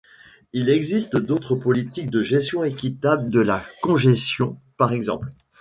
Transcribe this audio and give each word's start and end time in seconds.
Il 0.51 0.69
existe 0.71 1.15
d'autres 1.15 1.53
politiques 1.53 2.09
de 2.09 2.23
gestion 2.23 2.63
équitable 2.63 3.29
de 3.29 3.39
la 3.39 3.63
congestion, 3.83 4.57
p. 4.79 4.85
ex. 4.95 5.09